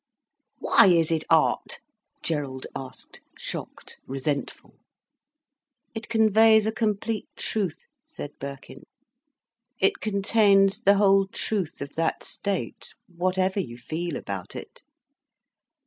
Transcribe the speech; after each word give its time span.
"Why 0.57 0.87
is 0.87 1.11
it 1.11 1.25
art?" 1.29 1.77
Gerald 2.23 2.65
asked, 2.75 3.21
shocked, 3.37 3.99
resentful. 4.07 4.79
"It 5.93 6.09
conveys 6.09 6.65
a 6.65 6.71
complete 6.71 7.27
truth," 7.35 7.85
said 8.07 8.31
Birkin. 8.39 8.85
"It 9.79 9.99
contains 9.99 10.81
the 10.85 10.95
whole 10.95 11.27
truth 11.27 11.81
of 11.83 11.91
that 11.97 12.23
state, 12.23 12.95
whatever 13.15 13.59
you 13.59 13.77
feel 13.77 14.15
about 14.15 14.55
it." 14.55 14.81